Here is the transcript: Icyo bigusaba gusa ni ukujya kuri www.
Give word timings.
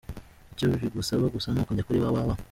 Icyo 0.53 0.65
bigusaba 0.71 1.25
gusa 1.35 1.47
ni 1.49 1.59
ukujya 1.61 1.85
kuri 1.87 2.01
www. 2.03 2.31